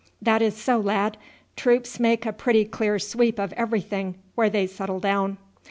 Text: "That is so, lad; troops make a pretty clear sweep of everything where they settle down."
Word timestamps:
"That 0.19 0.41
is 0.41 0.57
so, 0.57 0.79
lad; 0.79 1.15
troops 1.55 1.99
make 1.99 2.25
a 2.25 2.33
pretty 2.33 2.65
clear 2.65 2.97
sweep 2.97 3.37
of 3.37 3.53
everything 3.53 4.15
where 4.33 4.49
they 4.49 4.65
settle 4.65 4.99
down." 4.99 5.37